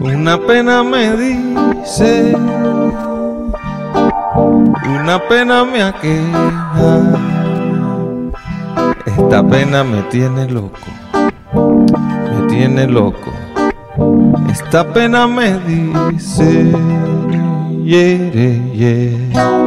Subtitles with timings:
[0.00, 2.36] Una pena me dice,
[4.86, 7.02] una pena me aqueja.
[9.04, 10.78] Esta pena me tiene loco,
[11.52, 13.32] me tiene loco.
[14.48, 16.70] Esta pena me dice,
[17.82, 18.30] yeah,
[18.74, 19.58] yeah.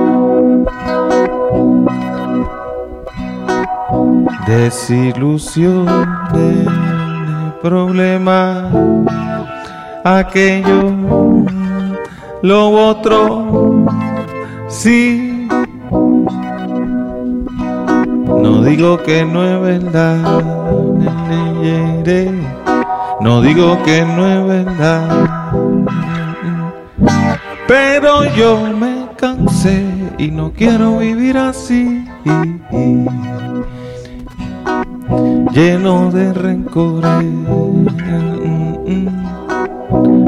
[4.48, 6.68] Desilusiones,
[7.62, 8.66] problemas,
[10.04, 10.94] aquello,
[12.42, 13.86] lo otro,
[14.68, 15.48] sí.
[18.42, 20.44] No digo que no es verdad,
[23.22, 25.28] no digo que no es verdad,
[27.68, 29.86] pero yo me cansé
[30.18, 32.06] y no quiero vivir así
[35.52, 37.26] lleno de rencores,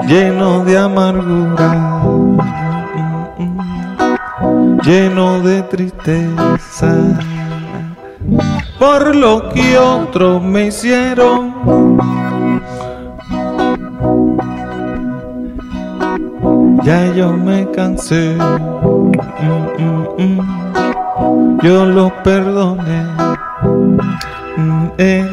[0.08, 2.03] lleno de amargura,
[4.83, 6.94] lleno de tristeza,
[8.80, 11.53] por lo que otros me hicieron.
[16.83, 18.38] Ya yo me cansé,
[21.61, 23.05] yo lo perdoné
[24.97, 25.25] eh,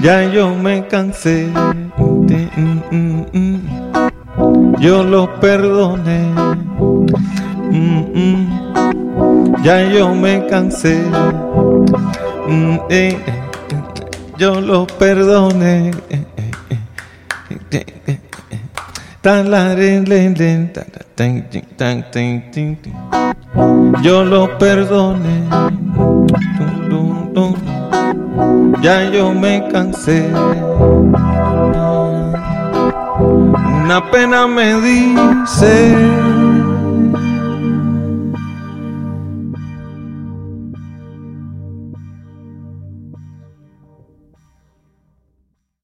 [0.00, 1.48] ya yo me cansé.
[1.96, 6.32] Mm, mm, mm, yo lo perdoné.
[9.62, 11.02] ya yo me cansé.
[12.90, 13.16] Eh,
[14.38, 15.90] yo lo perdoné.
[24.02, 25.87] Yo lo perdoné
[28.82, 30.30] ya yo me cansé.
[33.84, 35.94] Una pena me dice